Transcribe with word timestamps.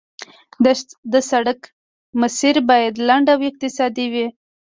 د 1.13 1.13
سړک 1.29 1.59
مسیر 2.21 2.55
باید 2.69 2.93
لنډ 3.07 3.27
او 3.33 3.39
اقتصادي 3.49 4.05
وي 4.13 4.27